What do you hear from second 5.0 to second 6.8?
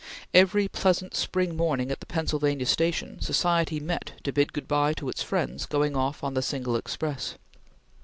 its friends going off on the single